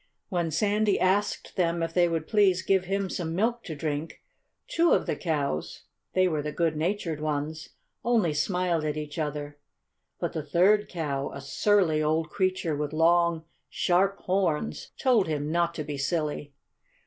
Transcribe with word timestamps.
When 0.29 0.49
Sandy 0.49 0.99
asked 0.99 1.55
them 1.57 1.83
if 1.83 1.93
they 1.93 2.07
would 2.09 2.25
please 2.27 2.63
give 2.63 2.85
him 2.85 3.07
some 3.07 3.35
milk 3.35 3.63
to 3.65 3.75
drink 3.75 4.19
two 4.67 4.93
of 4.93 5.05
the 5.05 5.15
cows 5.15 5.83
(they 6.13 6.27
were 6.27 6.41
the 6.41 6.51
good 6.51 6.75
natured 6.75 7.21
ones) 7.21 7.69
only 8.03 8.33
smiled 8.33 8.83
at 8.83 8.97
each 8.97 9.19
other. 9.19 9.59
But 10.19 10.33
the 10.33 10.41
third 10.41 10.89
cow 10.89 11.29
(a 11.31 11.39
surly 11.39 12.01
old 12.01 12.31
creature 12.31 12.75
with 12.75 12.93
long, 12.93 13.45
sharp 13.69 14.17
horns) 14.21 14.87
told 14.97 15.27
him 15.27 15.51
not 15.51 15.75
to 15.75 15.83
be 15.83 15.99
silly. 15.99 16.55